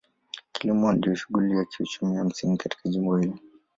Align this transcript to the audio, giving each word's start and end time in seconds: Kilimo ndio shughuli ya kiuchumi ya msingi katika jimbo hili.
Kilimo 0.51 0.93
ndio 0.93 1.15
shughuli 1.15 1.57
ya 1.57 1.65
kiuchumi 1.65 2.15
ya 2.15 2.23
msingi 2.23 2.57
katika 2.57 2.89
jimbo 2.89 3.17
hili. 3.17 3.39